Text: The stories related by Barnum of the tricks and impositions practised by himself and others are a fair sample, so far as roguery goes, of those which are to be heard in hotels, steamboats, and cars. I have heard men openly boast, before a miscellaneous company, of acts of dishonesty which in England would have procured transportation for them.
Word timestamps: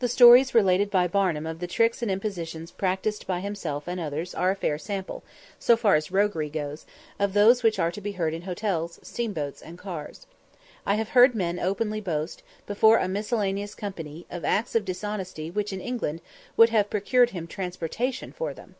The 0.00 0.08
stories 0.08 0.56
related 0.56 0.90
by 0.90 1.06
Barnum 1.06 1.46
of 1.46 1.60
the 1.60 1.68
tricks 1.68 2.02
and 2.02 2.10
impositions 2.10 2.72
practised 2.72 3.28
by 3.28 3.38
himself 3.38 3.86
and 3.86 4.00
others 4.00 4.34
are 4.34 4.50
a 4.50 4.56
fair 4.56 4.76
sample, 4.76 5.22
so 5.56 5.76
far 5.76 5.94
as 5.94 6.10
roguery 6.10 6.50
goes, 6.50 6.84
of 7.20 7.32
those 7.32 7.62
which 7.62 7.78
are 7.78 7.92
to 7.92 8.00
be 8.00 8.10
heard 8.18 8.34
in 8.34 8.42
hotels, 8.42 8.98
steamboats, 9.04 9.62
and 9.62 9.78
cars. 9.78 10.26
I 10.84 10.96
have 10.96 11.10
heard 11.10 11.36
men 11.36 11.60
openly 11.60 12.00
boast, 12.00 12.42
before 12.66 12.98
a 12.98 13.06
miscellaneous 13.06 13.76
company, 13.76 14.26
of 14.32 14.44
acts 14.44 14.74
of 14.74 14.84
dishonesty 14.84 15.48
which 15.52 15.72
in 15.72 15.80
England 15.80 16.22
would 16.56 16.70
have 16.70 16.90
procured 16.90 17.30
transportation 17.48 18.32
for 18.32 18.52
them. 18.52 18.74